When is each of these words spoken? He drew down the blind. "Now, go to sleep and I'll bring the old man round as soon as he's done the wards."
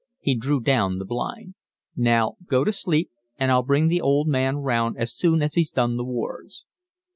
He 0.19 0.33
drew 0.35 0.61
down 0.61 0.97
the 0.97 1.05
blind. 1.05 1.53
"Now, 1.95 2.33
go 2.49 2.63
to 2.63 2.71
sleep 2.71 3.11
and 3.37 3.51
I'll 3.51 3.61
bring 3.61 3.87
the 3.87 4.01
old 4.01 4.27
man 4.27 4.57
round 4.57 4.97
as 4.97 5.13
soon 5.13 5.43
as 5.43 5.53
he's 5.53 5.69
done 5.69 5.95
the 5.95 6.03
wards." 6.03 6.65